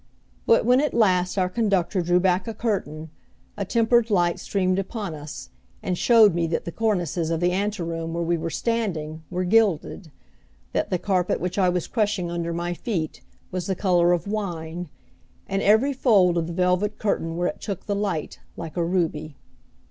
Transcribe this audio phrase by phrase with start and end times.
[0.47, 3.11] But when at last our conductor drew back a curtain,
[3.55, 5.51] a tempered light streamed upon us,
[5.83, 10.09] and showed me that the cornices of the anteroom where we were standing were gilded,
[10.73, 14.89] that the carpet which I was crushing under my feet, was the color of wine,
[15.45, 19.35] and every fold of the velvet curtain where it took the light like a ruby.